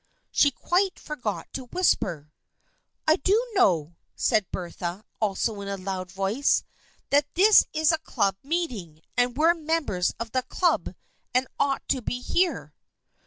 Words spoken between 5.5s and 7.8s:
in a loud voice," that this